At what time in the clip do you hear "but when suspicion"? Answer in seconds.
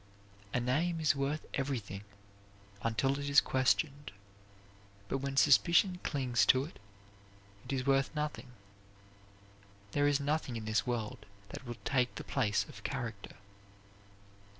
5.07-5.99